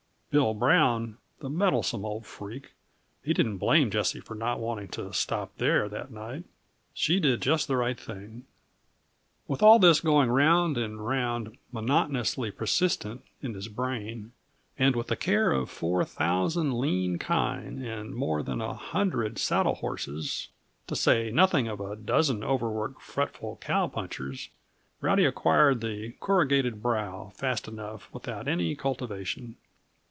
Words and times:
Bill 0.31 0.53
Brown, 0.53 1.17
the 1.41 1.49
meddlesome 1.49 2.05
old 2.05 2.25
freak! 2.25 2.71
he 3.21 3.33
didn't 3.33 3.57
blame 3.57 3.91
Jessie 3.91 4.21
for 4.21 4.33
not 4.33 4.61
wanting 4.61 4.87
to 4.91 5.11
stop 5.11 5.51
there 5.57 5.89
that 5.89 6.09
night. 6.09 6.45
She 6.93 7.19
did 7.19 7.41
just 7.41 7.67
the 7.67 7.75
right 7.75 7.99
thing. 7.99 8.45
With 9.45 9.61
all 9.61 9.77
this 9.77 9.99
going 9.99 10.29
round 10.29 10.77
and 10.77 11.05
round, 11.05 11.57
monotonously 11.73 12.49
persistent 12.49 13.25
in 13.41 13.55
his 13.55 13.67
brain, 13.67 14.31
and 14.79 14.95
with 14.95 15.07
the 15.07 15.17
care 15.17 15.51
of 15.51 15.69
four 15.69 16.05
thousand 16.05 16.79
lean 16.79 17.19
kine 17.19 17.83
and 17.83 18.15
more 18.15 18.41
than 18.41 18.61
a 18.61 18.73
hundred 18.73 19.37
saddle 19.37 19.75
horses 19.75 20.47
to 20.87 20.95
say 20.95 21.29
nothing 21.29 21.67
of 21.67 21.81
a 21.81 21.97
dozen 21.97 22.41
overworked, 22.41 23.01
fretful 23.01 23.57
cow 23.57 23.87
punchers 23.89 24.47
Rowdy 25.01 25.25
acquired 25.25 25.81
the 25.81 26.13
"corrugated 26.21 26.81
brow" 26.81 27.33
fast 27.35 27.67
enough 27.67 28.07
without 28.13 28.47
any 28.47 28.77
cultivation. 28.77 29.57